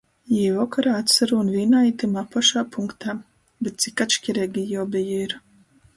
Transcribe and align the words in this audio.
Jī 0.35 0.45
vokorā 0.53 0.93
atsarūn 1.01 1.51
vīnā 1.57 1.83
i 1.89 1.93
tymā 2.03 2.25
pošā 2.37 2.63
punktā! 2.77 3.15
Bet 3.67 3.77
cik 3.85 4.03
atškireigi 4.07 4.65
jī 4.73 4.81
obeji 4.87 5.21
ir! 5.29 5.41